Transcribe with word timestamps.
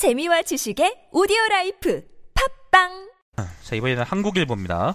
재미와 0.00 0.40
지식의 0.40 1.08
오디오 1.12 1.36
라이프 1.50 2.02
팟빵 2.32 3.10
자, 3.36 3.76
이번에는 3.76 4.02
한국일보입니다. 4.02 4.94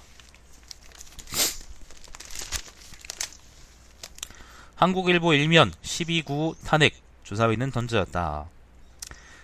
한국일보 4.74 5.36
일면 5.36 5.72
12구 5.84 6.56
탄핵 6.66 6.96
주사위는 7.22 7.70
던져졌다. 7.70 8.50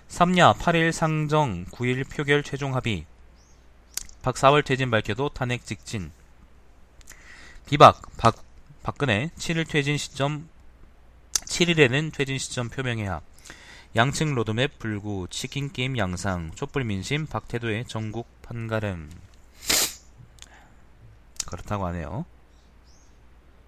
3야 0.09 0.57
8일 0.57 0.91
상정 0.91 1.65
9일 1.65 2.09
표결 2.09 2.41
최종 2.41 2.73
합의 2.75 3.05
박 4.23 4.33
4월 4.33 4.65
퇴진 4.65 4.89
밝혀도 4.89 5.29
탄핵 5.29 5.63
직진 5.67 6.12
비박 7.67 8.01
박 8.17 8.43
박근혜 8.81 9.29
7일 9.37 9.69
퇴진 9.69 9.97
시점 9.97 10.49
7일에는 11.33 12.12
퇴진 12.12 12.39
시점 12.39 12.67
표명해야 12.67 13.21
양측 13.94 14.33
로드맵 14.35 14.79
불구 14.79 15.28
치킨 15.29 15.69
게임 15.69 15.97
양상 15.97 16.52
촛불 16.55 16.85
민심 16.85 17.26
박태도의 17.26 17.86
전국 17.90 18.26
판가름 18.41 19.12
그렇다고 21.45 21.86
하네요. 21.88 22.26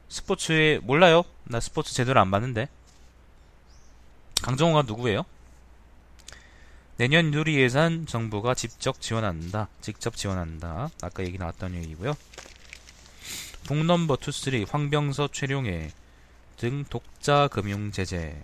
스포츠에 0.07 0.79
몰라요? 0.81 1.23
나 1.43 1.59
스포츠 1.59 1.93
제대로 1.93 2.21
안 2.21 2.31
봤는데. 2.31 2.69
강정호가 4.41 4.83
누구예요? 4.83 5.25
내년 6.95 7.33
누리 7.33 7.59
예산 7.59 8.05
정부가 8.05 8.53
직접 8.53 9.01
지원한다. 9.01 9.67
직접 9.81 10.15
지원한다. 10.15 10.89
아까 11.01 11.23
얘기 11.25 11.37
나왔던 11.37 11.75
얘기고요. 11.75 12.13
북넘버 13.65 14.17
투쓰리 14.17 14.65
황병서 14.69 15.29
최룡해 15.33 15.91
등 16.55 16.85
독자 16.89 17.49
금융 17.49 17.91
제재. 17.91 18.41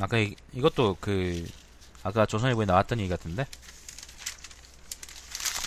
아까 0.00 0.18
이, 0.18 0.34
이것도 0.52 0.96
그 1.00 1.46
아까 2.02 2.26
조선일보에 2.26 2.66
나왔던 2.66 3.00
얘기 3.00 3.08
같은데 3.08 3.46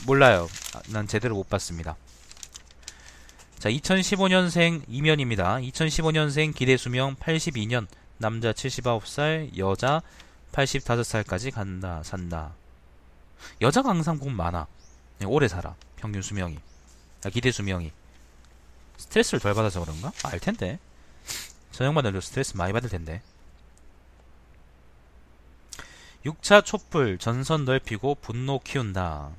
몰라요. 0.05 0.47
아, 0.73 0.81
난 0.89 1.07
제대로 1.07 1.35
못 1.35 1.49
봤습니다. 1.49 1.95
자, 3.57 3.69
2015년생 3.69 4.83
이면입니다. 4.87 5.57
2015년생 5.57 6.53
기대 6.53 6.77
수명 6.77 7.15
82년, 7.15 7.87
남자 8.17 8.51
79살, 8.51 9.57
여자 9.57 10.01
85살까지 10.51 11.51
간다, 11.51 12.03
산다. 12.03 12.53
여자가 13.61 13.89
항상 13.89 14.19
복 14.19 14.29
많아. 14.29 14.67
네, 15.19 15.25
오래 15.25 15.47
살아. 15.47 15.75
평균 15.95 16.21
수명이. 16.21 16.57
아, 17.25 17.29
기대 17.29 17.51
수명이. 17.51 17.91
스트레스를 18.97 19.39
덜 19.39 19.53
받아서 19.53 19.81
그런가? 19.81 20.09
아, 20.23 20.29
알 20.29 20.39
텐데. 20.39 20.79
저 21.71 21.83
양반들도 21.85 22.21
스트레스 22.21 22.55
많이 22.55 22.71
받을 22.71 22.89
텐데. 22.89 23.21
6차 26.25 26.65
촛불 26.65 27.19
전선 27.19 27.65
넓히고 27.65 28.15
분노 28.15 28.57
키운다. 28.59 29.29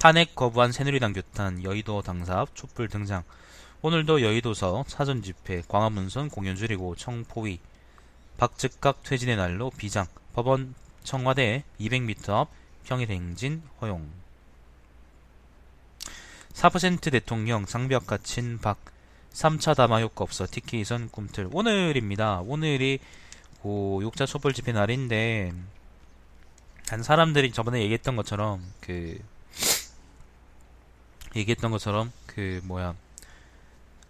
탄핵 0.00 0.34
거부한 0.34 0.72
새누리당 0.72 1.12
규탄 1.12 1.62
여의도 1.62 2.02
당사 2.02 2.40
앞 2.40 2.56
촛불 2.56 2.88
등장. 2.88 3.22
오늘도 3.80 4.22
여의도서 4.22 4.84
사전 4.88 5.22
집회 5.22 5.62
광화문선 5.68 6.30
공연 6.30 6.56
줄이고 6.56 6.96
청포위 6.96 7.60
박즉각 8.38 9.04
퇴진의 9.04 9.36
날로 9.36 9.70
비장 9.70 10.06
법원 10.34 10.74
청와대 11.04 11.62
200m 11.78 12.30
앞 12.30 12.48
평일 12.84 13.10
행진 13.10 13.62
허용 13.80 14.10
4% 16.54 17.12
대통령 17.12 17.66
장벽 17.66 18.06
갇힌 18.06 18.58
박 18.58 18.78
3차 19.32 19.76
담화 19.76 20.00
효과 20.00 20.24
없어 20.24 20.46
TK선 20.50 21.10
꿈틀 21.10 21.48
오늘입니다. 21.52 22.40
오늘이 22.40 22.98
고 23.62 24.00
6자 24.02 24.26
촛불 24.26 24.52
집회 24.52 24.72
날인데 24.72 25.52
한 26.88 27.02
사람들이 27.02 27.52
저번에 27.52 27.80
얘기했던 27.82 28.16
것처럼 28.16 28.62
그 28.80 29.18
얘기했던 31.36 31.70
것처럼 31.70 32.10
그 32.26 32.60
뭐야 32.64 32.94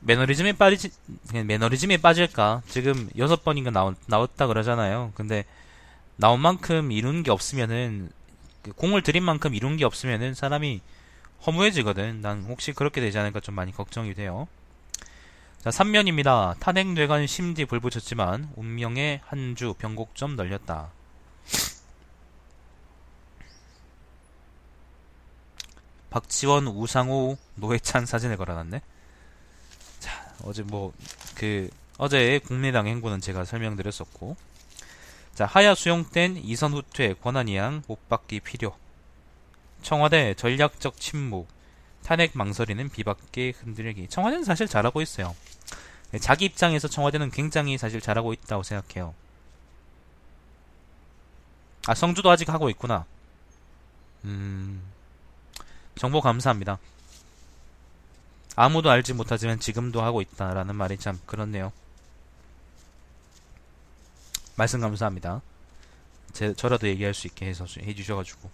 매너리즘에 0.00 0.54
빠지지 0.54 0.90
그냥 1.28 1.46
매너리즘에 1.46 1.98
빠질까 1.98 2.62
지금 2.68 3.10
여섯 3.18 3.44
번인가 3.44 3.70
나온 3.70 3.96
나왔다 4.06 4.46
그러잖아요. 4.46 5.12
근데 5.14 5.44
나온 6.16 6.40
만큼 6.40 6.90
이룬 6.92 7.22
게 7.22 7.30
없으면은 7.30 8.10
그 8.62 8.72
공을 8.72 9.02
들인 9.02 9.22
만큼 9.22 9.54
이룬 9.54 9.76
게 9.76 9.84
없으면은 9.84 10.34
사람이 10.34 10.80
허무해지거든. 11.46 12.20
난 12.20 12.44
혹시 12.44 12.72
그렇게 12.72 13.00
되지 13.00 13.18
않을까 13.18 13.40
좀 13.40 13.54
많이 13.54 13.72
걱정이 13.72 14.14
돼요. 14.14 14.48
자, 15.62 15.68
3면입니다. 15.70 16.58
탄핵 16.58 16.86
뇌관 16.88 17.26
심지 17.26 17.64
불붙였지만 17.66 18.52
운명의 18.56 19.20
한 19.24 19.54
주 19.54 19.74
변곡 19.74 20.14
좀 20.14 20.36
널렸다. 20.36 20.90
박지원, 26.10 26.66
우상호, 26.66 27.36
노회찬 27.56 28.06
사진을 28.06 28.36
걸어놨네. 28.36 28.80
자, 30.00 30.34
어제 30.44 30.62
뭐, 30.62 30.92
그, 31.36 31.70
어제의 31.98 32.40
국민당 32.40 32.86
행보는 32.86 33.20
제가 33.20 33.44
설명드렸었고. 33.44 34.36
자, 35.34 35.46
하야 35.46 35.74
수용된 35.74 36.38
이선 36.38 36.72
후퇴 36.72 37.14
권한이양 37.14 37.82
못 37.86 38.08
받기 38.08 38.40
필요. 38.40 38.74
청와대 39.82 40.34
전략적 40.34 40.98
침묵. 40.98 41.48
탄핵 42.04 42.32
망설이는 42.34 42.88
비박계 42.90 43.52
흔들기. 43.58 44.08
청와대는 44.08 44.44
사실 44.44 44.66
잘하고 44.66 45.00
있어요. 45.00 45.34
자기 46.20 46.46
입장에서 46.46 46.88
청와대는 46.88 47.30
굉장히 47.30 47.78
사실 47.78 48.00
잘하고 48.00 48.32
있다고 48.32 48.62
생각해요. 48.62 49.14
아, 51.86 51.94
성주도 51.94 52.30
아직 52.30 52.48
하고 52.48 52.68
있구나. 52.68 53.06
음, 54.24 54.82
정보 55.94 56.20
감사합니다. 56.20 56.78
아무도 58.56 58.90
알지 58.90 59.14
못하지만 59.14 59.60
지금도 59.60 60.02
하고 60.02 60.20
있다라는 60.20 60.74
말이 60.74 60.98
참 60.98 61.18
그렇네요. 61.26 61.72
말씀 64.56 64.80
감사합니다. 64.80 65.40
제, 66.32 66.54
저라도 66.54 66.88
얘기할 66.88 67.14
수 67.14 67.26
있게 67.26 67.46
해서 67.46 67.64
해주셔가지고. 67.78 68.50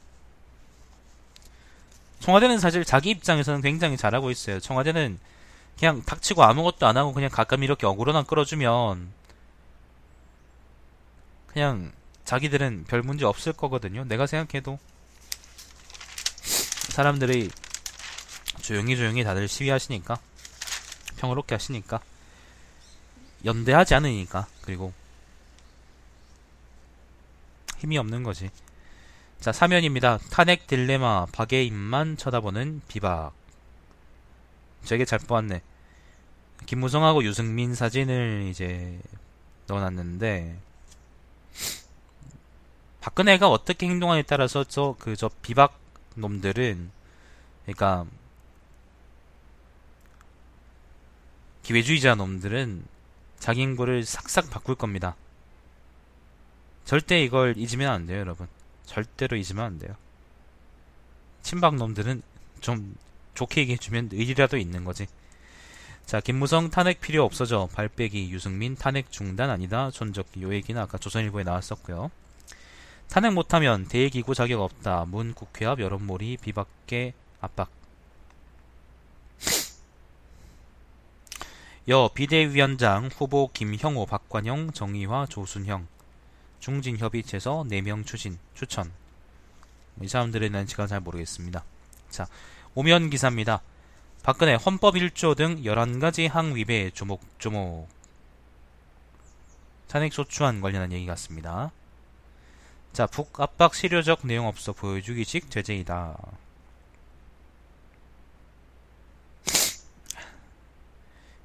청와대는 2.21 2.59
사실 2.59 2.85
자기 2.85 3.11
입장에서는 3.11 3.61
굉장히 3.61 3.97
잘하고 3.97 4.31
있어요. 4.31 4.61
청와대는 4.61 5.19
그냥 5.79 6.03
닥치고 6.05 6.43
아무것도 6.43 6.87
안 6.87 6.97
하고 6.97 7.13
그냥 7.13 7.31
가끔 7.31 7.63
이렇게 7.63 7.87
어그로나 7.87 8.25
끌어주면 8.25 9.13
그냥 11.49 11.93
자기들은 12.25 12.85
별 12.89 13.03
문제 13.03 13.25
없을 13.25 13.53
거거든요. 13.53 14.05
내가 14.05 14.27
생각해도 14.27 14.79
사람들이 16.89 17.51
조용히 18.63 18.97
조용히 18.97 19.23
다들 19.23 19.49
시위하시니까 19.49 20.19
평화롭게 21.19 21.55
하시니까 21.55 22.01
연대하지 23.45 23.95
않으니까 23.95 24.47
그리고 24.63 24.93
힘이 27.79 27.99
없는 27.99 28.23
거지. 28.23 28.51
자, 29.41 29.53
사면입니다. 29.53 30.19
탄핵 30.31 30.67
딜레마, 30.67 31.27
박의 31.27 31.67
입만 31.67 32.17
쳐다보는 32.17 32.83
비박. 32.89 33.33
되게 34.87 35.05
잘 35.05 35.19
뽑았네. 35.21 35.63
김무성하고 36.67 37.23
유승민 37.25 37.75
사진을 37.75 38.49
이제 38.51 39.01
넣어놨는데, 39.67 40.59
박근혜가 43.01 43.49
어떻게 43.49 43.87
행동하냐에 43.87 44.23
따라서 44.23 44.65
저, 44.65 44.97
그, 44.99 45.15
저 45.17 45.31
비박 45.43 45.79
놈들은, 46.17 46.91
그러니까, 47.65 48.07
기회주의자 51.63 52.15
놈들은 52.15 52.85
자기 53.39 53.63
행보를 53.63 54.05
싹싹 54.05 54.51
바꿀 54.51 54.75
겁니다. 54.77 55.15
절대 56.85 57.23
이걸 57.23 57.55
잊으면 57.57 57.93
안 57.93 58.07
돼요, 58.07 58.21
여러분. 58.21 58.49
절대로 58.87 59.37
잊으면 59.37 59.65
안 59.65 59.79
돼요. 59.79 59.95
친박 61.43 61.77
놈들은 61.77 62.23
좀 62.61 62.97
좋게 63.35 63.61
얘기해주면 63.63 64.11
의리라도 64.13 64.57
있는 64.57 64.85
거지. 64.85 65.07
자, 66.07 66.21
김무성 66.21 66.71
탄핵 66.71 67.01
필요 67.01 67.25
없어져. 67.25 67.69
발빼기 67.75 68.31
유승민 68.31 68.77
탄핵 68.77 69.11
중단 69.11 69.51
아니다. 69.51 69.91
존적기 69.91 70.43
요 70.43 70.55
얘기는 70.55 70.81
아까 70.81 70.99
조선일보에 70.99 71.45
나왔었고요. 71.45 72.11
탄핵 73.09 73.33
못하면 73.33 73.87
대기구 73.87 74.35
자격 74.35 74.61
없다. 74.63 75.05
문 75.07 75.35
국회 75.35 75.67
앞 75.67 75.81
여론몰이 75.81 76.39
비박계 76.39 77.13
압박. 77.41 77.71
여 81.89 82.11
비대위원장 82.15 83.11
후보 83.15 83.51
김형호, 83.53 84.07
박관영, 84.07 84.73
정의화, 84.73 85.27
조순형. 85.27 85.87
중진협의체에서 86.67 87.65
4명 87.69 88.05
추진, 88.05 88.41
추천. 88.55 88.91
이 90.03 90.09
사람들의 90.09 90.51
난지가 90.51 90.89
잘 90.89 90.99
모르겠습니다. 90.99 91.63
자, 92.11 92.27
오면 92.75 93.11
기사입니다. 93.11 93.63
박근혜 94.25 94.55
헌법 94.55 94.97
1조 94.97 95.37
등 95.37 95.63
11가지 95.63 96.29
항위배 96.29 96.91
조목조목. 96.91 97.89
탄핵 99.87 100.13
소추안 100.13 100.61
관련한 100.61 100.91
얘기 100.91 101.07
같습니다. 101.07 101.71
자, 102.93 103.07
북압박 103.07 103.73
실효적 103.73 104.27
내용 104.27 104.49
없어 104.49 104.73
보여주기식 104.73 105.53
제재이다. 105.53 106.17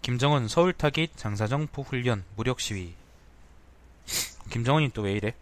김정은 0.02 0.48
서울 0.48 0.74
타깃 0.74 1.16
장사정 1.16 1.68
포 1.68 1.84
훈련 1.84 2.24
무력 2.36 2.60
시위. 2.60 2.96
김정은이 4.50 4.90
또 4.90 5.04
왜 5.04 5.14
이래? 5.14 5.34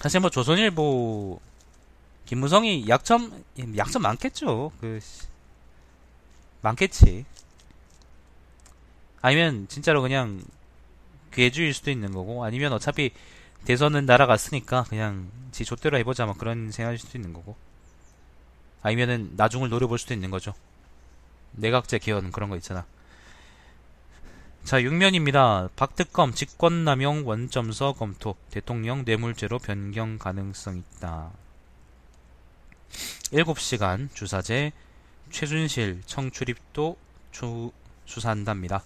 사실 0.00 0.20
뭐 0.20 0.30
조선일보 0.30 1.40
김무성이 2.26 2.88
약점 2.88 3.44
약점 3.76 4.02
많겠죠. 4.02 4.70
그 4.80 5.00
많겠지. 6.60 7.24
아니면 9.20 9.66
진짜로 9.68 10.02
그냥 10.02 10.42
괴주일 11.32 11.74
수도 11.74 11.90
있는 11.90 12.12
거고 12.12 12.44
아니면 12.44 12.72
어차피 12.72 13.10
대선은 13.64 14.06
날아갔으니까 14.06 14.84
그냥 14.84 15.30
지 15.50 15.64
좆대로 15.64 15.98
해보자 15.98 16.26
뭐 16.26 16.34
그런 16.34 16.70
생각일 16.70 16.98
수도 16.98 17.18
있는 17.18 17.32
거고 17.32 17.56
아니면은 18.82 19.32
나중을 19.36 19.68
노려볼 19.68 19.98
수도 19.98 20.14
있는 20.14 20.30
거죠. 20.30 20.54
내각제 21.52 21.98
개헌 21.98 22.32
그런 22.32 22.50
거 22.50 22.56
있잖아. 22.56 22.86
자, 24.64 24.80
6면입니다. 24.80 25.70
박특검 25.76 26.32
직권남용 26.32 27.26
원점서 27.26 27.94
검토. 27.94 28.36
대통령 28.50 29.04
뇌물죄로 29.04 29.58
변경 29.58 30.18
가능성 30.18 30.76
있다. 30.76 31.30
7시간 33.32 34.12
주사제 34.14 34.72
최준실 35.30 36.02
청출입도 36.06 36.96
주, 37.30 37.72
수사한답니다. 38.06 38.82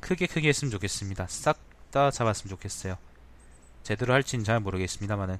크게 0.00 0.26
크게 0.26 0.48
했으면 0.48 0.70
좋겠습니다. 0.70 1.26
싹 1.28 1.72
다 1.92 2.10
잡았으면 2.10 2.48
좋겠어요. 2.48 2.96
제대로 3.84 4.14
할지는 4.14 4.44
잘 4.44 4.58
모르겠습니다만은. 4.58 5.38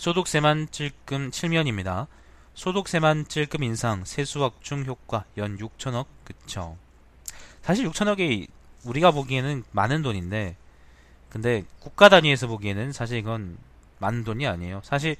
소득세만 0.00 0.68
찔끔 0.70 1.30
7면입니다. 1.30 2.06
소득세만 2.54 3.28
찔끔 3.28 3.62
인상, 3.62 4.06
세수 4.06 4.42
확충 4.42 4.86
효과, 4.86 5.26
연 5.36 5.58
6천억, 5.58 6.06
그쵸. 6.24 6.78
사실 7.60 7.86
6천억이 7.86 8.48
우리가 8.86 9.10
보기에는 9.10 9.62
많은 9.72 10.00
돈인데, 10.00 10.56
근데 11.28 11.64
국가 11.80 12.08
단위에서 12.08 12.46
보기에는 12.46 12.92
사실 12.92 13.18
이건 13.18 13.58
많은 13.98 14.24
돈이 14.24 14.46
아니에요. 14.46 14.80
사실 14.84 15.16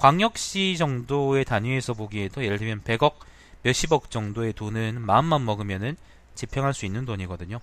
광역시 0.00 0.76
정도의 0.76 1.44
단위에서 1.44 1.94
보기에도 1.94 2.44
예를 2.44 2.58
들면 2.58 2.82
100억, 2.82 3.14
몇십억 3.62 4.10
정도의 4.10 4.54
돈은 4.54 5.02
마음만 5.02 5.44
먹으면은 5.44 5.96
집행할 6.34 6.74
수 6.74 6.84
있는 6.84 7.04
돈이거든요. 7.04 7.60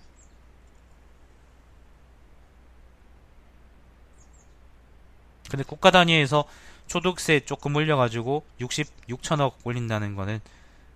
근데 5.53 5.63
국가 5.63 5.91
단위에서 5.91 6.45
소득세 6.88 7.39
조금 7.41 7.75
올려가지고 7.75 8.44
66천억 8.59 9.53
올린다는 9.63 10.15
거는 10.15 10.39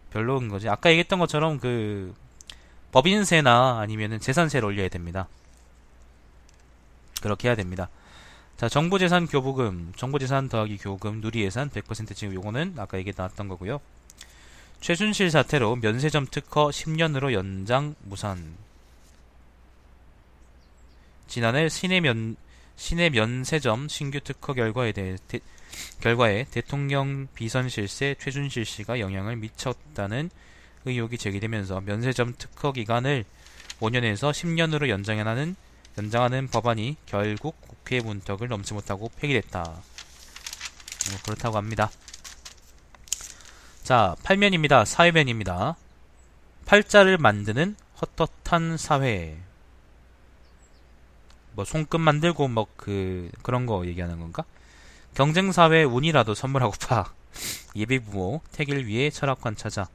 별로인 0.10 0.50
거지. 0.50 0.68
아까 0.68 0.90
얘기했던 0.90 1.20
것처럼 1.20 1.60
그 1.60 2.16
법인세나 2.92 3.80
아니면은 3.80 4.20
재산세를 4.20 4.68
올려야 4.68 4.90
됩니다. 4.90 5.28
그렇게 7.22 7.50
해야 7.50 7.56
됩니다. 7.56 7.88
자, 8.58 8.68
정부재산 8.68 9.28
교부금, 9.28 9.94
정부재산 9.96 10.50
더하기 10.50 10.78
교부금, 10.78 11.22
누리예산 11.22 11.70
100% 11.70 12.16
지금 12.16 12.34
요거는 12.34 12.78
아까 12.80 12.98
얘기 12.98 13.14
나왔던 13.16 13.48
거고요. 13.50 13.80
최순실 14.82 15.30
사태로 15.30 15.76
면세점 15.76 16.26
특허 16.32 16.70
10년으로 16.70 17.32
연장 17.32 17.94
무산. 18.02 18.56
지난해 21.28 21.70
시내 21.70 22.00
면 22.00 22.38
시내 22.78 23.10
면세점 23.10 23.90
신규 23.90 24.22
특허 24.22 24.54
결과에 24.54 24.94
대해 24.94 25.18
대, 25.28 25.40
결과에 26.00 26.46
대통령 26.50 27.28
비선 27.34 27.68
실세 27.68 28.16
최준실 28.18 28.64
씨가 28.64 29.00
영향을 29.00 29.36
미쳤다는 29.36 30.30
의혹이 30.86 31.18
제기되면서 31.18 31.82
면세점 31.82 32.36
특허 32.38 32.72
기간을 32.72 33.26
5년에서 33.82 34.32
10년으로 34.32 34.88
연장하는 34.90 35.56
연장하는 35.98 36.48
법안이 36.48 36.96
결국 37.06 37.60
국회 37.62 38.00
문턱을 38.00 38.48
넘지 38.48 38.74
못하고 38.74 39.12
폐기됐다. 39.18 39.64
뭐 39.64 41.20
그렇다고 41.24 41.58
합니다. 41.58 41.90
자, 43.84 44.16
8면입니다. 44.24 44.86
사회면입니다. 44.86 45.76
팔자를 46.66 47.18
만드는 47.18 47.76
헛헛한 48.00 48.78
사회. 48.78 49.47
뭐 51.58 51.66
손금 51.66 52.02
만들고 52.02 52.48
뭐 52.48 52.68
그 52.78 53.32
그런 53.42 53.66
거 53.66 53.84
얘기하는 53.88 54.20
건가? 54.20 54.46
경쟁 55.16 55.52
사회 55.52 55.84
운이라도 55.84 56.36
선물하고파. 56.36 57.12
예비 57.76 57.98
부모 57.98 58.42
태길 58.52 58.86
위해 58.86 59.10
철학관 59.10 59.56
찾아. 59.56 59.88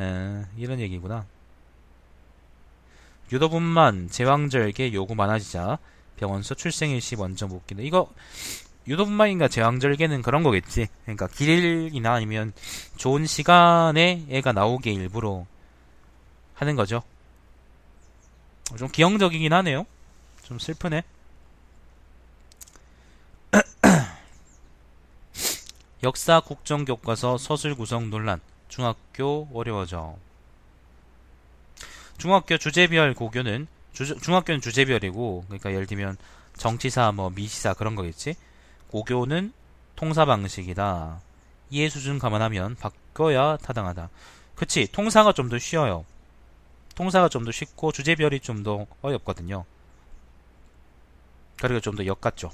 에, 0.00 0.44
이런 0.56 0.80
얘기구나. 0.80 1.24
유도분만 3.32 4.08
제왕절개 4.10 4.92
요구 4.92 5.14
많아지자 5.14 5.78
병원서 6.16 6.56
출생일시 6.56 7.14
먼저 7.14 7.46
묻기는 7.46 7.84
이거 7.84 8.10
유도분만인가 8.88 9.46
제왕절개는 9.46 10.22
그런 10.22 10.42
거겠지. 10.42 10.88
그러니까 11.04 11.28
길이나 11.28 12.14
아니면 12.14 12.52
좋은 12.96 13.26
시간에 13.26 14.26
애가 14.28 14.52
나오게 14.52 14.90
일부러 14.90 15.46
하는 16.54 16.74
거죠. 16.74 17.04
좀 18.76 18.88
기형적이긴 18.88 19.52
하네요. 19.52 19.86
좀 20.50 20.58
슬프네. 20.58 21.04
역사 26.02 26.40
국정 26.40 26.84
교과서 26.84 27.38
서술 27.38 27.76
구성 27.76 28.10
논란. 28.10 28.40
중학교 28.66 29.46
어려워져. 29.54 30.16
중학교 32.18 32.58
주제별 32.58 33.14
고교는 33.14 33.68
주, 33.92 34.18
중학교는 34.18 34.60
주제별이고 34.60 35.44
그러니까 35.46 35.72
예를 35.72 35.86
들면 35.86 36.16
정치사 36.56 37.12
뭐 37.12 37.30
미시사 37.30 37.72
그런 37.72 37.94
거겠지. 37.94 38.34
고교는 38.88 39.52
통사 39.94 40.24
방식이다. 40.24 41.20
이해 41.70 41.88
수준 41.88 42.18
감안하면 42.18 42.74
바꿔야 42.74 43.56
타당하다. 43.56 44.08
그치 44.56 44.88
통사가 44.90 45.32
좀 45.32 45.48
더 45.48 45.60
쉬워요. 45.60 46.04
통사가 46.96 47.28
좀 47.28 47.44
더 47.44 47.52
쉽고 47.52 47.92
주제별이 47.92 48.40
좀 48.40 48.64
더 48.64 48.86
어렵거든요. 49.00 49.64
그리고 51.60 51.80
좀 51.80 51.96
더 51.96 52.06
역같죠. 52.06 52.50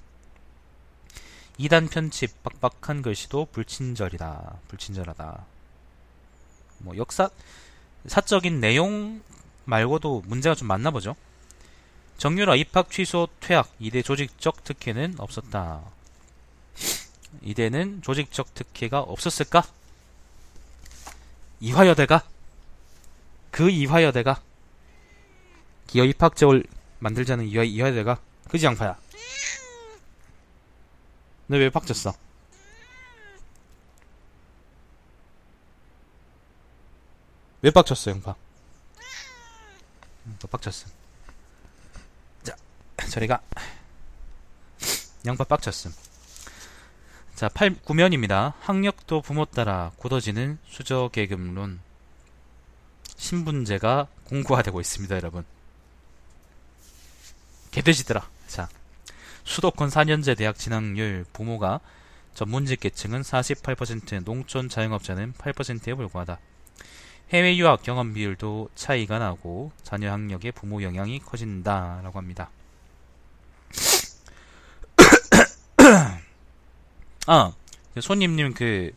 2단 1.58 1.90
편집 1.90 2.42
빡빡한 2.42 3.02
글씨도 3.02 3.46
불친절이다. 3.52 4.58
불친절하다. 4.68 5.44
뭐 6.78 6.96
역사 6.96 7.30
사적인 8.06 8.60
내용 8.60 9.22
말고도 9.64 10.22
문제가 10.26 10.54
좀 10.54 10.68
많나 10.68 10.90
보죠. 10.90 11.16
정유라 12.18 12.56
입학 12.56 12.90
취소 12.90 13.28
퇴학 13.40 13.70
이대 13.78 14.02
조직적 14.02 14.64
특혜는 14.64 15.14
없었다. 15.18 15.82
이대는 17.42 18.02
조직적 18.02 18.54
특혜가 18.54 19.00
없었을까? 19.00 19.62
이화여대가 21.60 22.22
그 23.50 23.70
이화여대가 23.70 24.40
기어 25.86 26.04
입학제를 26.04 26.64
만들자는 26.98 27.46
이화, 27.46 27.62
이화여대가 27.62 28.18
그지 28.48 28.66
양파야? 28.66 28.96
너왜 31.48 31.70
빡쳤어? 31.70 32.14
왜 37.62 37.70
빡쳤어 37.70 38.10
양파? 38.12 38.34
너 40.38 40.48
빡쳤음. 40.48 40.90
자 42.42 42.56
저리가. 43.10 43.40
양파 45.26 45.44
빡쳤음. 45.44 45.92
자 47.34 47.48
8, 47.48 47.82
9면입니다. 47.82 48.54
학력도 48.60 49.22
부모 49.22 49.44
따라 49.44 49.92
굳어지는 49.96 50.58
수저계급론. 50.68 51.80
신분제가 53.16 54.08
공고화되고 54.24 54.80
있습니다 54.80 55.14
여러분. 55.16 55.44
개돼지들아 57.70 58.28
자 58.46 58.68
수도권 59.44 59.88
4년제 59.88 60.36
대학 60.36 60.58
진학률 60.58 61.24
부모가 61.32 61.80
전문직 62.34 62.80
계층은 62.80 63.22
48% 63.22 64.24
농촌 64.24 64.68
자영업자는 64.68 65.32
8%에 65.34 65.94
불과하다. 65.94 66.38
해외 67.30 67.56
유학 67.56 67.82
경험 67.82 68.12
비율도 68.12 68.68
차이가 68.74 69.18
나고 69.18 69.72
자녀 69.82 70.12
학력에 70.12 70.50
부모 70.50 70.82
영향이 70.82 71.20
커진다라고 71.20 72.18
합니다. 72.18 72.50
아, 77.26 77.54
그 77.94 78.02
손님님 78.02 78.52
그 78.52 78.92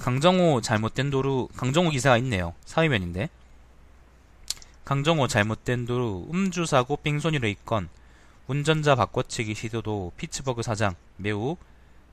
강정호 0.00 0.62
잘못된 0.62 1.10
도로 1.10 1.48
강정호 1.56 1.90
기사가 1.90 2.18
있네요. 2.18 2.54
사위면인데 2.64 3.30
강정호 4.84 5.28
잘못된 5.28 5.86
도로 5.86 6.26
음주 6.32 6.66
사고 6.66 6.96
뺑소니로 6.96 7.46
있건 7.48 7.88
운전자 8.48 8.94
바꿔치기 8.94 9.54
시도도 9.54 10.12
피츠버그 10.16 10.62
사장 10.62 10.94
매우 11.16 11.56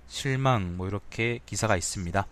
실망 0.07 0.77
뭐 0.77 0.87
이렇게 0.87 1.39
기사가 1.45 1.77
있습니다. 1.77 2.25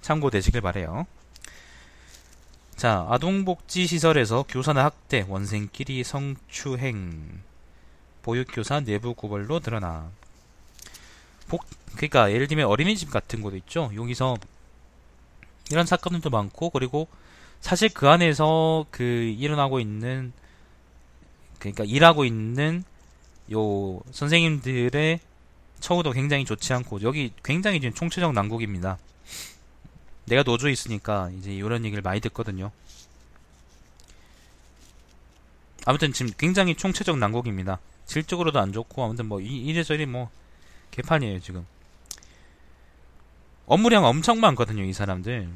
참고되시길 0.00 0.60
바래요. 0.60 1.06
자, 2.74 3.06
아동복지시설에서 3.10 4.44
교사나 4.48 4.84
학대, 4.84 5.24
원생끼리 5.28 6.02
성추행, 6.02 7.40
보육교사 8.22 8.80
내부 8.80 9.14
구벌로 9.14 9.60
드러나. 9.60 10.10
복, 11.46 11.64
그러니까 11.94 12.32
예를 12.32 12.48
들면 12.48 12.66
어린이집 12.66 13.10
같은 13.10 13.40
곳도 13.42 13.56
있죠. 13.58 13.92
여기서 13.94 14.36
이런 15.70 15.86
사건들도 15.86 16.30
많고 16.30 16.70
그리고 16.70 17.06
사실 17.62 17.88
그 17.88 18.08
안에서 18.08 18.84
그 18.90 19.02
일어나고 19.02 19.80
있는 19.80 20.32
그러니까 21.58 21.84
일하고 21.84 22.24
있는 22.24 22.84
요 23.52 24.00
선생님들의 24.10 25.20
처우도 25.80 26.10
굉장히 26.10 26.44
좋지 26.44 26.72
않고 26.74 27.02
여기 27.02 27.32
굉장히 27.42 27.80
지금 27.80 27.94
총체적 27.94 28.32
난국입니다. 28.34 28.98
내가 30.26 30.42
노조에 30.42 30.72
있으니까 30.72 31.30
이제 31.38 31.52
이런 31.52 31.84
얘기를 31.84 32.02
많이 32.02 32.20
듣거든요. 32.20 32.72
아무튼 35.86 36.12
지금 36.12 36.32
굉장히 36.36 36.74
총체적 36.74 37.16
난국입니다. 37.16 37.78
질적으로도 38.06 38.58
안 38.58 38.72
좋고 38.72 39.04
아무튼 39.04 39.26
뭐 39.26 39.40
이래저래 39.40 40.04
뭐 40.04 40.30
개판이에요 40.90 41.40
지금. 41.40 41.64
업무량 43.66 44.04
엄청 44.04 44.40
많거든요 44.40 44.82
이 44.82 44.92
사람들. 44.92 45.48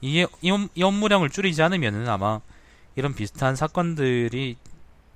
이, 0.00 0.26
이, 0.42 0.68
이 0.74 0.82
업무량을 0.82 1.30
줄이지 1.30 1.62
않으면은 1.62 2.08
아마 2.08 2.40
이런 2.96 3.14
비슷한 3.14 3.56
사건들이 3.56 4.56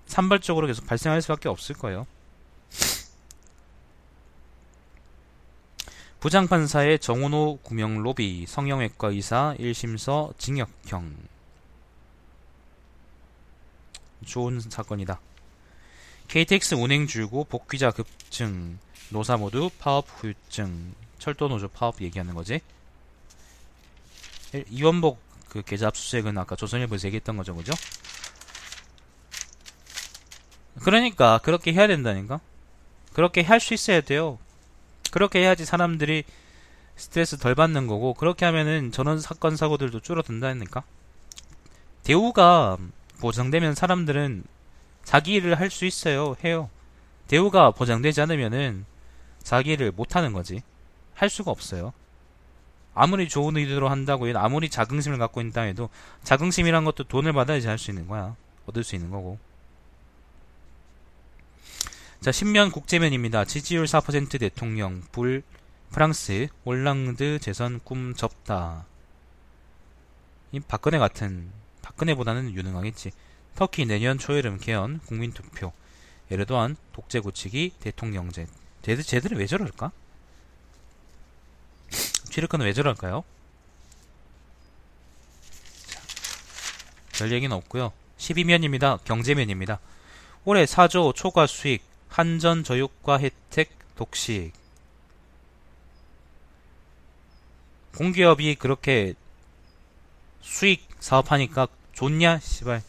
산발적으로 0.06 0.66
계속 0.66 0.86
발생할 0.86 1.22
수밖에 1.22 1.48
없을 1.48 1.76
거예요. 1.76 2.06
부장판사의 6.20 7.00
정은호 7.00 7.58
구명 7.62 8.00
로비 8.00 8.46
성형외과 8.46 9.08
의사 9.08 9.56
1심서 9.58 10.38
징역형 10.38 11.16
좋은 14.24 14.60
사건이다. 14.60 15.20
KTX 16.28 16.76
운행 16.76 17.08
줄고 17.08 17.44
복귀자 17.44 17.90
급증 17.90 18.78
노사 19.10 19.36
모두 19.36 19.68
파업 19.80 20.06
후유증 20.08 20.94
철도 21.18 21.48
노조 21.48 21.66
파업 21.66 22.00
얘기하는 22.00 22.34
거지. 22.34 22.60
이원복 24.70 25.20
그 25.48 25.62
계좌 25.62 25.88
압수수색은 25.88 26.36
아까 26.38 26.56
조선일보에서 26.56 27.08
얘기했던 27.08 27.36
거죠, 27.36 27.54
그죠? 27.54 27.72
그러니까 30.82 31.38
그렇게 31.38 31.72
해야 31.72 31.86
된다니까. 31.86 32.40
그렇게 33.12 33.42
할 33.42 33.60
수 33.60 33.74
있어야 33.74 34.00
돼요. 34.00 34.38
그렇게 35.10 35.40
해야지 35.40 35.64
사람들이 35.64 36.24
스트레스 36.96 37.36
덜 37.36 37.54
받는 37.54 37.86
거고 37.86 38.14
그렇게 38.14 38.44
하면은 38.46 38.92
저런 38.92 39.20
사건 39.20 39.56
사고들도 39.56 40.00
줄어든다니까. 40.00 40.82
대우가 42.04 42.78
보장되면 43.20 43.74
사람들은 43.74 44.44
자기 45.04 45.34
일을 45.34 45.58
할 45.60 45.70
수 45.70 45.84
있어요. 45.84 46.36
해요. 46.44 46.70
대우가 47.28 47.70
보장되지 47.72 48.20
않으면은 48.22 48.84
자기 49.42 49.72
일을 49.72 49.92
못 49.92 50.16
하는 50.16 50.32
거지. 50.32 50.62
할 51.14 51.28
수가 51.28 51.50
없어요. 51.50 51.92
아무리 52.94 53.28
좋은 53.28 53.56
의도로 53.56 53.88
한다고 53.88 54.28
해도 54.28 54.38
아무리 54.38 54.68
자긍심을 54.68 55.18
갖고 55.18 55.40
있다 55.40 55.62
해도 55.62 55.88
자긍심이란 56.24 56.84
것도 56.84 57.04
돈을 57.04 57.32
받아야지 57.32 57.66
할 57.68 57.78
수 57.78 57.90
있는 57.90 58.06
거야. 58.06 58.36
얻을 58.66 58.84
수 58.84 58.94
있는 58.94 59.10
거고. 59.10 59.38
자, 62.20 62.30
신면 62.30 62.70
국제면입니다. 62.70 63.44
지지율 63.44 63.86
4% 63.86 64.38
대통령, 64.38 65.02
불, 65.10 65.42
프랑스, 65.90 66.48
올랑드 66.64 67.40
재선 67.40 67.80
꿈 67.82 68.14
접다. 68.14 68.86
이 70.52 70.60
박근혜 70.60 70.98
같은, 70.98 71.50
박근혜보다는 71.82 72.54
유능하겠지. 72.54 73.10
터키 73.56 73.86
내년 73.86 74.18
초여름 74.18 74.58
개헌, 74.58 75.00
국민투표. 75.06 75.72
에르도안, 76.30 76.76
독재 76.92 77.20
고치기, 77.20 77.72
대통령제. 77.80 78.46
쟤들, 78.82 79.02
쟤들은 79.02 79.38
왜 79.38 79.46
저럴까? 79.46 79.90
취르크는 82.32 82.64
왜 82.64 82.72
저럴까요? 82.72 83.24
자, 87.12 87.24
별 87.24 87.32
얘기는 87.32 87.54
없고요 87.54 87.92
12면입니다. 88.18 89.02
경제면입니다. 89.04 89.78
올해 90.44 90.64
4조 90.64 91.14
초과 91.14 91.46
수익, 91.46 91.82
한전 92.08 92.64
저유가 92.64 93.18
혜택 93.18 93.70
독식. 93.96 94.52
공기업이 97.96 98.54
그렇게 98.54 99.14
수익 100.40 100.88
사업하니까 101.00 101.68
좋냐? 101.92 102.38
씨발. 102.38 102.82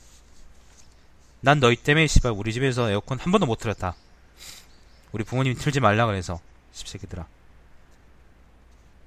난 1.41 1.59
너희 1.59 1.75
때문에 1.75 2.07
씨발 2.07 2.31
우리 2.31 2.53
집에서 2.53 2.89
에어컨 2.89 3.19
한 3.19 3.31
번도 3.31 3.45
못 3.45 3.57
틀었다. 3.57 3.95
우리 5.11 5.23
부모님 5.23 5.55
틀지 5.55 5.79
말라 5.79 6.05
그래서 6.05 6.39
십새끼들아. 6.71 7.27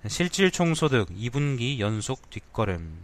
실질 0.08 0.50
총소득 0.50 1.08
2분기 1.10 1.78
연속 1.78 2.28
뒷걸음. 2.30 2.98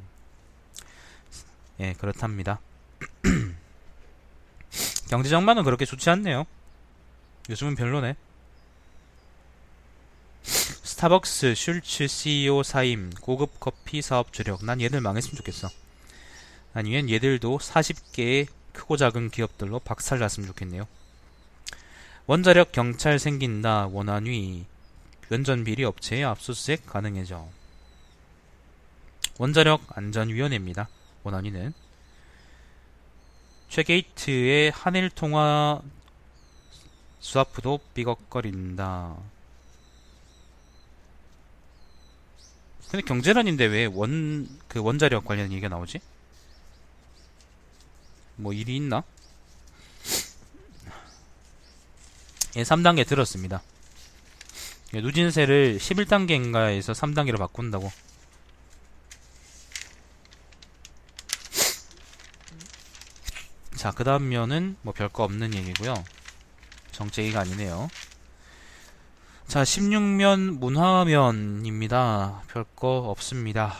예, 1.80 1.94
그렇답니다. 1.94 2.60
경제 5.10 5.28
전반은 5.28 5.64
그렇게 5.64 5.84
좋지 5.84 6.08
않네요. 6.10 6.46
요즘은 7.50 7.74
별로네. 7.74 8.16
스타벅스 10.42 11.54
슐츠 11.54 12.06
CEO 12.06 12.62
사임 12.62 13.10
고급 13.10 13.58
커피 13.58 14.02
사업 14.02 14.32
주력. 14.32 14.64
난 14.64 14.80
얘들 14.80 15.00
망했으면 15.00 15.36
좋겠어. 15.36 15.68
아니면 16.74 17.10
얘들도 17.10 17.58
40개의 17.58 18.46
크고 18.72 18.96
작은 18.96 19.30
기업들로 19.30 19.80
박살났으면 19.80 20.46
좋겠네요. 20.48 20.86
원자력 22.26 22.72
경찰 22.72 23.18
생긴다 23.18 23.88
원안위 23.88 24.64
연전비리 25.30 25.84
업체에 25.84 26.24
압수수색 26.24 26.86
가능해져. 26.86 27.48
원자력 29.38 29.96
안전위원회입니다. 29.96 30.88
원안위는 31.22 31.72
최게이트의 33.68 34.70
한일 34.70 35.08
통화 35.08 35.80
수아프도 37.20 37.80
삐걱거린다. 37.94 39.16
근데 42.90 43.06
경제란인데 43.06 43.64
왜 43.64 43.86
원, 43.86 44.46
그 44.68 44.80
원자력 44.80 45.24
관련 45.24 45.50
얘기가 45.50 45.68
나오지? 45.68 46.00
뭐 48.36 48.52
일이 48.52 48.76
있나? 48.76 49.02
예, 52.56 52.62
3단계 52.62 53.06
들었습니다. 53.06 53.62
예, 54.94 55.00
누진세를 55.00 55.78
11단계인가에서 55.78 56.92
3단계로 56.92 57.38
바꾼다고. 57.38 57.90
자, 63.74 63.90
그 63.90 64.04
다음 64.04 64.28
면은 64.28 64.76
뭐 64.82 64.92
별거 64.92 65.24
없는 65.24 65.54
얘기고요. 65.54 65.94
정체기가 66.92 67.40
아니네요. 67.40 67.88
자, 69.48 69.62
16면 69.62 70.58
문화면입니다. 70.58 72.42
별거 72.48 72.98
없습니다. 73.10 73.74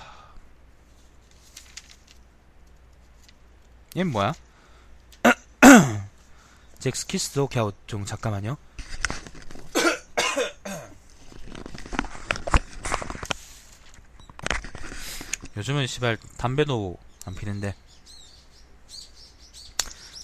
얘는 3.96 4.10
뭐야? 4.10 4.32
잭스키스도 6.80 7.46
갸우뚱 7.48 8.06
잠깐만요. 8.06 8.56
요즘은 15.62 15.86
시발 15.86 16.18
담배도 16.38 16.98
안 17.24 17.34
피는데 17.36 17.74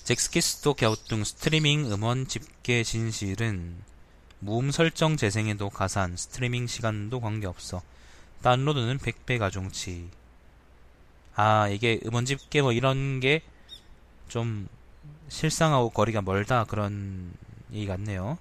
잭스키스도 0.03 0.75
갸우뚱 0.75 1.23
스트리밍 1.23 1.93
음원 1.93 2.27
집계 2.27 2.83
진실은 2.83 3.77
무음 4.41 4.73
설정 4.73 5.17
재생에도 5.17 5.71
가산, 5.71 6.17
스트리밍 6.17 6.67
시간도 6.67 7.21
관계없어. 7.21 7.83
다운로드는 8.43 8.99
100배 8.99 9.39
가중치. 9.39 10.09
아, 11.35 11.69
이게 11.69 12.01
음원 12.05 12.25
집계 12.25 12.63
뭐 12.63 12.73
이런 12.73 13.21
게 13.21 13.43
좀 14.29 14.69
실상하고 15.29 15.91
거리가 15.91 16.23
멀다 16.23 16.65
그런 16.65 17.33
얘기 17.73 17.87
같네요. 17.87 18.39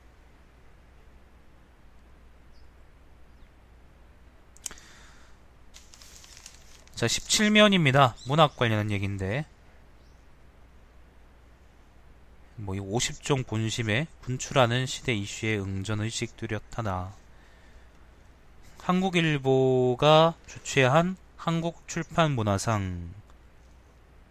자, 6.97 7.05
17면입니다. 7.05 8.15
문학 8.25 8.57
관련한 8.57 8.89
얘기인데. 8.89 9.45
뭐, 12.55 12.73
이 12.73 12.79
50종 12.79 13.45
본심에 13.45 14.07
분출하는 14.23 14.87
시대 14.87 15.13
이슈에 15.13 15.59
응전의식 15.59 16.35
뚜렷하다. 16.37 17.13
한국일보가 18.79 20.33
주최한 20.47 21.17
한국출판문화상. 21.35 23.13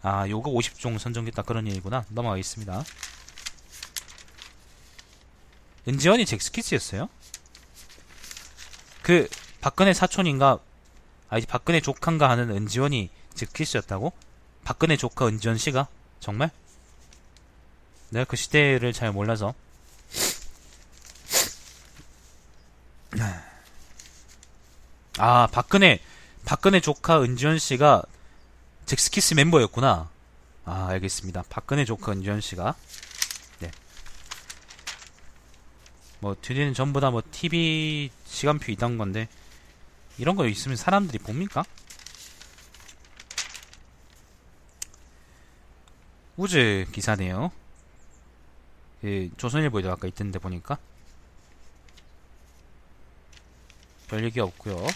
아, 0.03 0.29
요거 0.29 0.51
50종 0.51 0.99
선정됐다. 0.99 1.43
그런 1.43 1.69
얘기구나. 1.69 2.05
넘어가겠습니다. 2.09 2.83
은지원이 5.87 6.27
잭스키스였어요? 6.27 7.09
그, 9.03 9.29
박근혜 9.61 9.93
사촌인가, 9.93 10.59
아, 11.29 11.39
이제 11.39 11.47
박근혜 11.47 11.81
조카인가 11.81 12.29
하는 12.29 12.51
은지원이 12.51 13.11
잭스키스였다고? 13.35 14.13
박근혜 14.65 14.97
조카 14.97 15.27
은지원 15.27 15.59
씨가? 15.59 15.89
정말? 16.21 16.51
내가 18.11 18.25
그 18.25 18.37
시대를 18.37 18.93
잘 18.93 19.13
몰라서. 19.13 19.55
아, 25.19 25.49
박근혜, 25.51 26.01
박근혜 26.45 26.81
조카 26.81 27.23
은지원 27.23 27.59
씨가 27.59 28.03
잭스키스 28.85 29.35
멤버였구나. 29.35 30.11
아, 30.65 30.87
알겠습니다. 30.91 31.45
박근혜 31.49 31.85
조카 31.85 32.13
은지원 32.13 32.41
씨가. 32.41 32.75
네. 33.61 33.71
뭐, 36.21 36.37
뒤에는 36.41 36.75
전부 36.75 37.01
다 37.01 37.11
뭐, 37.11 37.23
TV 37.31 38.11
시간표 38.27 38.73
이던 38.73 38.99
건데, 38.99 39.29
이런 40.19 40.37
거 40.37 40.47
있으면 40.47 40.77
사람들이 40.77 41.19
봅니까? 41.19 41.65
우즈 46.37 46.87
기사네요. 46.93 47.51
그 49.01 49.31
조선일보에도 49.37 49.91
아까 49.91 50.09
있던데 50.09 50.39
보니까 50.39 50.79
별 54.09 54.25
얘기 54.25 54.41
없고요. 54.41 54.87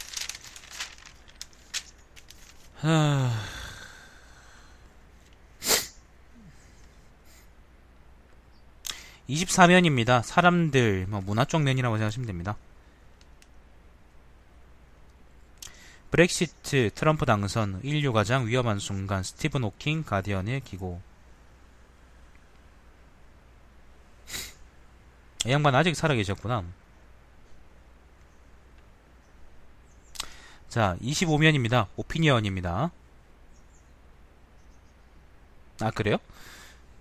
하... 2.77 3.31
24면입니다. 9.29 10.23
사람들, 10.23 11.07
뭐 11.09 11.21
문화 11.21 11.45
쪽 11.45 11.63
면이라고 11.63 11.97
생각하시면 11.97 12.27
됩니다. 12.27 12.57
브렉시트, 16.11 16.91
트럼프 16.95 17.25
당선, 17.25 17.81
인류 17.85 18.13
가장 18.13 18.47
위험한 18.47 18.79
순간, 18.81 19.23
스티븐 19.23 19.63
호킹, 19.63 20.05
가디언의 20.05 20.63
기고. 20.63 21.01
이 25.47 25.53
양반 25.53 25.75
아직 25.75 25.95
살아계셨구나. 25.95 26.65
자, 30.69 30.97
25면입니다. 31.01 31.87
오피니언입니다. 31.97 32.91
아, 35.81 35.91
그래요? 35.93 36.17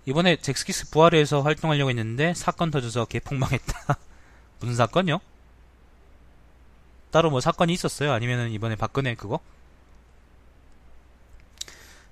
이번에 0.06 0.36
잭스키스 0.36 0.90
부활에서 0.90 1.42
활동하려고 1.42 1.90
했는데 1.90 2.32
사건 2.34 2.70
터져서 2.70 3.04
개폭망했다. 3.06 3.96
무슨 4.60 4.74
사건요? 4.76 5.20
따로 7.10 7.30
뭐 7.30 7.40
사건이 7.40 7.72
있었어요? 7.72 8.12
아니면은 8.12 8.50
이번에 8.50 8.76
박근혜 8.76 9.14
그거? 9.14 9.40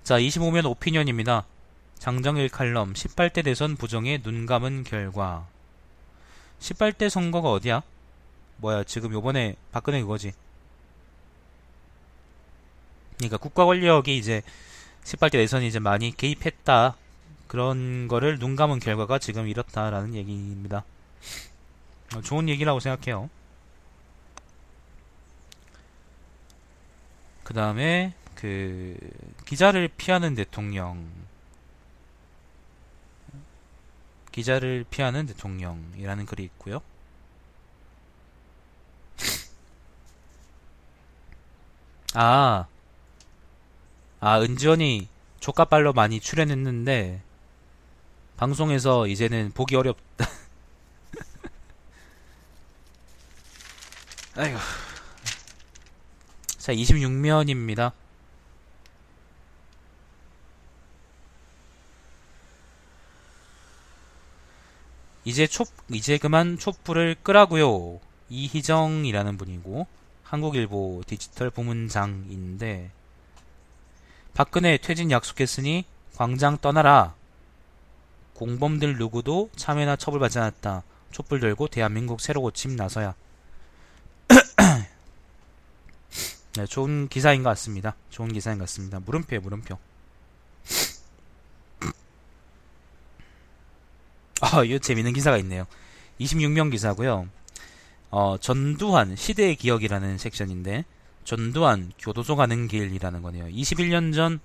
자, 0.03 0.19
25면 0.19 0.65
오피니언입니다. 0.67 1.45
장정일 1.99 2.49
칼럼 2.49 2.95
18대 2.95 3.45
대선 3.45 3.77
부정에 3.77 4.19
눈 4.19 4.47
감은 4.47 4.85
결과 4.85 5.47
18대 6.61 7.09
선거가 7.09 7.51
어디야? 7.51 7.83
뭐야, 8.59 8.85
지금 8.85 9.13
요번에 9.13 9.57
박근혜 9.73 10.01
그거지. 10.01 10.33
그러니까 13.19 13.37
국가 13.37 13.65
권력이 13.65 14.17
이제 14.17 14.43
18대 15.05 15.33
대선이 15.33 15.67
이제 15.67 15.79
많이 15.79 16.17
개입했다. 16.17 16.97
그런 17.47 18.09
거를 18.09 18.39
눈 18.39 18.57
감은 18.57 18.79
결과가 18.79 19.19
지금 19.19 19.49
이렇다라는 19.49 20.15
얘기입니다. 20.15 20.85
어, 22.15 22.21
좋은 22.21 22.49
얘기라고 22.49 22.81
생각해요. 22.81 23.29
그 27.49 27.55
다음에 27.55 28.13
그 28.35 28.95
기자를 29.47 29.89
피하는 29.89 30.35
대통령 30.35 31.11
기자를 34.33 34.85
피하는 34.91 35.25
대통령이라는 35.25 36.27
글이 36.27 36.45
있고요. 36.45 36.83
아, 42.13 42.67
아 44.21 44.41
은지원이 44.43 45.09
조카빨로 45.41 45.95
많이 45.95 46.21
출연했는데 46.21 47.23
방송에서 48.37 49.07
이제는 49.07 49.53
보기 49.55 49.75
어렵다. 49.75 50.29
아이고. 54.37 54.59
자, 56.69 56.75
26면입니다. 56.75 57.93
이제 65.25 65.47
촛, 65.47 65.67
이제 65.91 66.19
그만 66.19 66.59
촛불을 66.59 67.17
끄라고요. 67.23 68.01
이희정이라는 68.29 69.39
분이고, 69.39 69.87
한국일보 70.25 71.05
디지털 71.07 71.49
부문장인데, 71.49 72.91
박근혜 74.35 74.77
퇴진 74.77 75.11
약속했으니 75.11 75.87
광장 76.17 76.59
떠나라. 76.59 77.15
공범들 78.35 78.99
누구도 78.99 79.49
참여나 79.57 79.97
처벌받지 79.97 80.39
않았다. 80.39 80.83
촛불 81.13 81.41
들고 81.41 81.69
대한민국 81.69 82.21
새로 82.21 82.43
고침 82.43 82.77
나서야. 82.77 83.15
네, 86.59 86.67
좋은 86.67 87.07
기사인 87.07 87.45
것 87.45 87.51
같습니다. 87.51 87.95
좋은 88.11 88.33
기사인 88.33 88.59
것 88.59 88.65
같습니다. 88.65 88.99
물음표에 88.99 89.39
물음표. 89.39 89.79
아, 94.41 94.65
이거 94.65 94.81
재밌는 94.81 95.13
기사가 95.13 95.37
있네요. 95.39 95.67
26명 96.19 96.73
기사고요. 96.73 97.29
어, 98.11 98.37
전두환 98.41 99.15
시대의 99.15 99.55
기억이라는 99.55 100.19
섹션인데 100.19 100.85
전두환 101.23 101.93
교도소 101.97 102.35
가는 102.35 102.67
길이라는 102.67 103.23
거네요. 103.23 103.47
21년 103.47 104.13
전 104.13 104.41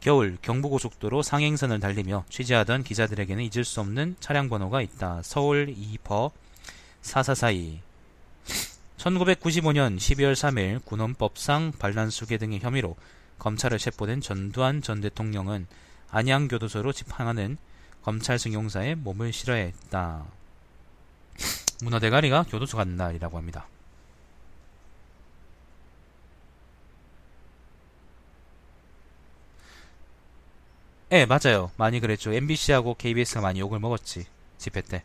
겨울 0.00 0.38
경부고속도로 0.40 1.20
상행선을 1.20 1.78
달리며 1.78 2.24
취재하던 2.30 2.84
기자들에게는 2.84 3.44
잊을 3.44 3.66
수 3.66 3.80
없는 3.80 4.16
차량 4.18 4.48
번호가 4.48 4.80
있다. 4.80 5.20
서울 5.22 5.74
2버 5.74 6.30
4442 7.02 7.87
1995년 8.98 9.96
12월 9.96 10.32
3일 10.32 10.84
군원법상 10.84 11.72
반란수계 11.78 12.36
등의 12.38 12.58
혐의로 12.60 12.96
검찰에 13.38 13.78
체포된 13.78 14.20
전두환 14.20 14.82
전 14.82 15.00
대통령은 15.00 15.66
안양교도소로 16.10 16.92
집행하는 16.92 17.56
검찰 18.02 18.38
승용사에 18.38 18.96
몸을 18.96 19.32
실어야 19.32 19.62
했다. 19.62 20.24
문화대가리가 21.82 22.44
교도소 22.44 22.76
간 22.76 22.96
날이라고 22.96 23.38
합니다. 23.38 23.66
예, 31.10 31.24
네, 31.24 31.26
맞아요. 31.26 31.70
많이 31.76 32.00
그랬죠. 32.00 32.32
MBC하고 32.32 32.94
KBS가 32.94 33.40
많이 33.40 33.60
욕을 33.60 33.78
먹었지. 33.78 34.26
집회 34.58 34.82
때. 34.82 35.02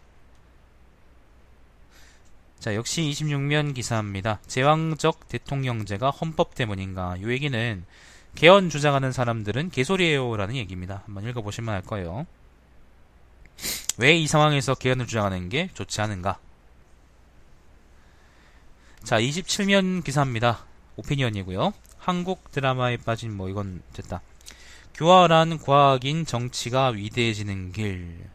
자, 2.63 2.75
역시 2.75 3.01
26면 3.01 3.73
기사입니다. 3.73 4.39
제왕적 4.47 5.27
대통령제가 5.27 6.11
헌법 6.11 6.55
때문인가? 6.55 7.17
이 7.17 7.25
얘기는 7.25 7.83
개헌 8.35 8.69
주장하는 8.69 9.11
사람들은 9.11 9.69
개소리예요 9.69 10.37
라는 10.37 10.55
얘기입니다. 10.55 11.03
한번 11.05 11.27
읽어보시면 11.27 11.75
알 11.75 11.81
거예요. 11.81 12.25
왜 13.97 14.17
이 14.17 14.27
상황에서 14.27 14.75
개헌을 14.75 15.07
주장하는 15.07 15.49
게 15.49 15.71
좋지 15.73 15.99
않은가? 15.99 16.39
자, 19.03 19.19
27면 19.19 20.01
기사입니다. 20.01 20.63
오피니언이고요. 20.95 21.73
한국 21.97 22.49
드라마에 22.53 22.95
빠진 22.95 23.35
뭐 23.35 23.49
이건 23.49 23.83
됐다. 23.91 24.21
교활한 24.93 25.57
과학인 25.57 26.25
정치가 26.25 26.87
위대해지는 26.91 27.73
길. 27.73 28.29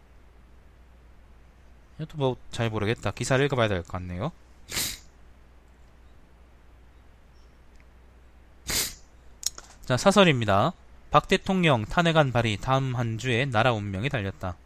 이것도 1.99 2.17
뭐 2.19 2.37
잘 2.51 2.71
모르겠다. 2.71 3.11
기사를 3.11 3.45
읽어봐야 3.47 3.69
될 3.69 3.83
것 3.83 3.93
같네요. 3.93 4.33
자, 9.87 9.97
사설입니다. 9.97 10.73
박 11.11 11.27
대통령 11.29 11.85
탄핵안 11.85 12.33
발의 12.33 12.59
다음 12.59 12.95
한 12.95 13.19
주에 13.19 13.47
나라 13.47 13.73
운명이 13.73 14.09
달렸다. 14.11 14.57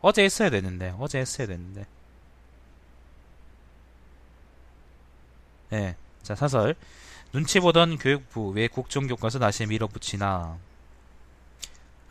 어제 0.00 0.22
했어야 0.22 0.50
되는데, 0.50 0.94
어제 0.98 1.18
했어야 1.18 1.46
되는데. 1.46 1.86
네. 5.70 5.96
자, 6.22 6.34
사설. 6.34 6.74
눈치 7.32 7.60
보던 7.60 7.98
교육부 7.98 8.50
왜 8.50 8.68
국정교과서 8.68 9.38
다시 9.38 9.66
밀어붙이나. 9.66 10.56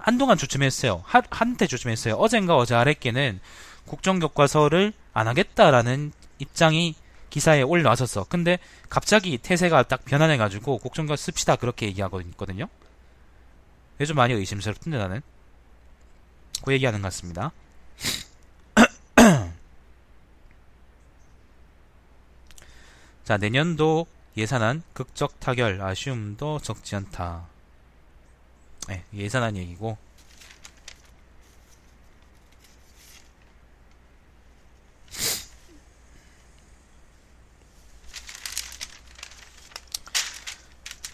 한동안 0.04 0.38
주춤했어요. 0.38 1.02
한, 1.06 1.24
한때 1.32 1.66
주춤했어요. 1.66 2.16
어젠가 2.16 2.58
어제 2.58 2.76
아랫께는 2.76 3.39
국정교과서를 3.86 4.92
안 5.13 5.30
하겠다라는 5.30 6.12
입장이 6.39 6.96
기사에 7.30 7.62
올라왔었어. 7.62 8.26
근데 8.26 8.60
갑자기 8.89 9.38
태세가 9.38 9.84
딱 9.84 10.04
변환해가지고 10.04 10.80
국정교과 10.80 11.16
씁시다 11.16 11.56
그렇게 11.56 11.86
얘기하고 11.86 12.20
있거든요. 12.20 12.68
요즘 14.02 14.18
많이 14.18 14.34
의심스럽던데 14.34 14.98
나는. 14.98 15.22
그 16.66 16.74
얘기하는 16.74 17.02
것 17.02 17.06
같습니다. 17.08 17.54
자, 23.24 23.38
내년도 23.38 24.06
예산안 24.36 24.84
극적 24.92 25.39
타결 25.39 25.82
아쉬움도 25.82 26.60
적지 26.60 26.98
않다. 26.98 27.53
네, 28.88 29.04
예산안 29.13 29.56
얘기고. 29.58 29.98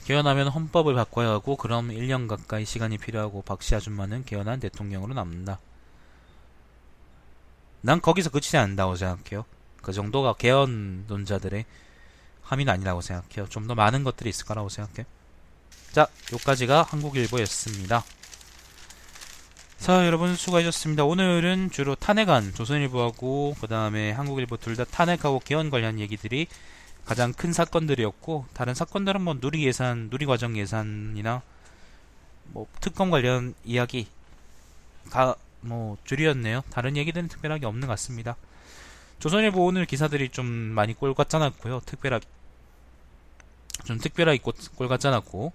개헌하면 0.05 0.47
헌법을 0.47 0.95
바꿔야 0.95 1.29
하고 1.29 1.55
그럼 1.55 1.89
1년 1.89 2.27
가까이 2.27 2.65
시간이 2.65 2.97
필요하고 2.97 3.43
박씨 3.43 3.75
아줌마는 3.75 4.25
개헌한 4.25 4.59
대통령으로 4.59 5.13
남는다. 5.13 5.59
난 7.81 8.01
거기서 8.01 8.31
그치지 8.31 8.57
않는다고 8.57 8.95
생각해요. 8.95 9.45
그 9.83 9.93
정도가 9.93 10.33
개헌론자들의 10.33 11.63
함의는 12.41 12.73
아니라고 12.73 13.01
생각해요. 13.01 13.47
좀 13.49 13.67
더 13.67 13.75
많은 13.75 14.03
것들이 14.03 14.31
있을 14.31 14.45
거라고 14.45 14.69
생각해요. 14.69 15.05
자, 15.91 16.07
요까지가 16.31 16.83
한국일보였습니다. 16.83 18.03
자, 19.79 20.05
여러분 20.05 20.35
수고하셨습니다. 20.35 21.03
오늘은 21.03 21.71
주로 21.71 21.95
탄핵안, 21.95 22.53
조선일보하고 22.53 23.55
그 23.59 23.67
다음에 23.67 24.11
한국일보 24.11 24.57
둘 24.57 24.75
다 24.75 24.83
탄핵하고 24.85 25.39
개헌 25.39 25.71
관련 25.71 25.99
얘기들이 25.99 26.47
가장 27.05 27.33
큰 27.33 27.53
사건들이었고 27.53 28.45
다른 28.53 28.75
사건들은 28.75 29.21
뭐 29.21 29.37
누리 29.41 29.65
예산, 29.65 30.09
누리 30.11 30.27
과정 30.27 30.55
예산이나 30.57 31.41
뭐 32.51 32.67
특검 32.81 33.09
관련 33.09 33.55
이야기가 33.65 35.35
뭐 35.61 35.97
줄이었네요. 36.03 36.61
다른 36.69 36.97
얘기들은 36.97 37.29
특별하게 37.29 37.65
없는 37.65 37.87
것 37.87 37.93
같습니다. 37.93 38.35
조선일보 39.17 39.65
오늘 39.65 39.85
기사들이 39.85 40.29
좀 40.29 40.45
많이 40.45 40.93
꼴 40.93 41.15
같지 41.15 41.35
않았고요. 41.35 41.81
특별하게 41.87 42.27
좀 43.85 43.97
특별하게 43.97 44.37
꼴 44.75 44.87
같지 44.87 45.07
않았고 45.07 45.51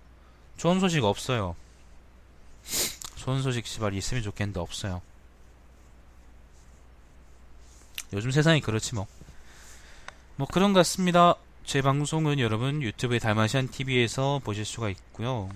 좋은 0.56 0.80
소식 0.80 1.04
없어요. 1.04 1.56
좋은 3.16 3.42
소식 3.42 3.66
시발 3.66 3.94
있으면 3.94 4.22
좋겠는데 4.22 4.60
없어요. 4.60 5.02
요즘 8.12 8.30
세상이 8.30 8.60
그렇지 8.60 8.94
뭐. 8.94 9.06
뭐 10.36 10.46
그런 10.46 10.72
것 10.72 10.80
같습니다. 10.80 11.36
제 11.64 11.80
방송은 11.80 12.38
여러분 12.38 12.82
유튜브의 12.82 13.20
달마시안 13.20 13.68
TV에서 13.68 14.40
보실 14.44 14.64
수가 14.64 14.90
있고요. 14.90 15.48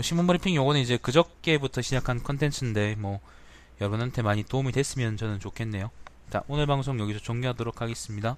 신문 0.00 0.26
브리핑 0.26 0.54
요거는 0.54 0.80
이제 0.80 0.96
그저께부터 0.96 1.82
시작한 1.82 2.22
컨텐츠인데 2.22 2.94
뭐 2.96 3.20
여러분한테 3.80 4.22
많이 4.22 4.42
도움이 4.42 4.72
됐으면 4.72 5.16
저는 5.16 5.40
좋겠네요. 5.40 5.90
자, 6.30 6.42
오늘 6.48 6.66
방송 6.66 6.98
여기서 6.98 7.20
종료하도록 7.20 7.80
하겠습니다. 7.80 8.36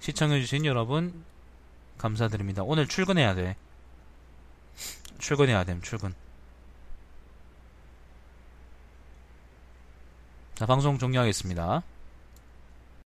시청해주신 0.00 0.66
여러분 0.66 1.24
감사드립니다. 1.98 2.62
오늘 2.62 2.86
출근해야 2.86 3.34
돼. 3.34 3.56
출근해야 5.18 5.64
됨, 5.64 5.80
출근. 5.80 6.14
자, 10.54 10.66
방송 10.66 10.98
종료하겠습니다. 10.98 11.82